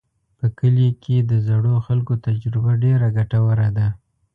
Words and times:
په 0.37 0.47
کلي 0.59 0.89
کې 1.03 1.17
د 1.31 1.31
زړو 1.47 1.75
خلکو 1.85 2.13
تجربه 2.25 2.71
ډېره 2.83 3.07
ګټوره 3.17 3.67
ده. 3.77 3.87